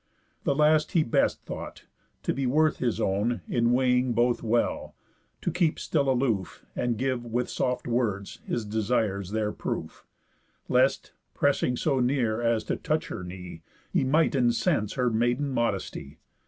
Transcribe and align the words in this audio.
The 0.45 0.55
last 0.55 0.93
he 0.93 1.03
best 1.03 1.45
thought, 1.45 1.85
to 2.23 2.33
be 2.33 2.47
worth 2.47 2.77
his 2.77 2.99
own, 2.99 3.41
In 3.47 3.71
weighing 3.71 4.13
both 4.13 4.41
well; 4.41 4.95
to 5.41 5.51
keep 5.51 5.77
still 5.77 6.09
aloof, 6.09 6.65
And 6.75 6.97
give 6.97 7.23
with 7.23 7.51
soft 7.51 7.87
words 7.87 8.39
his 8.47 8.65
desires 8.65 9.29
their 9.29 9.51
proof, 9.51 10.07
Lest, 10.67 11.13
pressing 11.35 11.77
so 11.77 11.99
near 11.99 12.41
as 12.41 12.63
to 12.63 12.77
touch 12.77 13.09
her 13.09 13.23
knee, 13.23 13.61
He 13.91 14.03
might 14.03 14.33
incense 14.33 14.93
her 14.93 15.11
maiden 15.11 15.51
modesty. 15.51 16.17